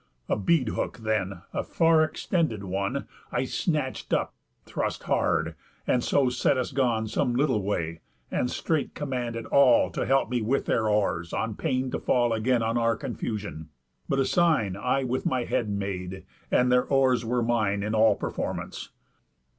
A 0.27 0.35
bead 0.35 0.69
hook 0.69 0.97
then, 1.03 1.43
a 1.53 1.61
far 1.63 2.03
extended 2.03 2.63
one, 2.63 3.07
I 3.31 3.45
snatch'd 3.45 4.15
up, 4.15 4.33
thrust 4.65 5.03
hard, 5.03 5.53
and 5.85 6.03
so 6.03 6.27
set 6.29 6.57
us 6.57 6.71
gone 6.71 7.07
Some 7.07 7.35
little 7.35 7.61
way; 7.61 8.01
and 8.31 8.49
straight 8.49 8.95
commanded 8.95 9.45
all 9.45 9.91
To 9.91 10.07
help 10.07 10.31
me 10.31 10.41
with 10.41 10.65
their 10.65 10.89
oars, 10.89 11.33
on 11.33 11.53
pain 11.53 11.91
to 11.91 11.99
fall 11.99 12.33
Again 12.33 12.63
on 12.63 12.79
our 12.79 12.95
confusion. 12.95 13.69
But 14.09 14.17
a 14.17 14.25
sign 14.25 14.75
I 14.75 15.03
with 15.03 15.27
my 15.27 15.43
head 15.43 15.69
made, 15.69 16.25
and 16.49 16.71
their 16.71 16.85
oars 16.85 17.23
were 17.23 17.43
mine 17.43 17.83
In 17.83 17.93
all 17.93 18.15
performance. 18.15 18.89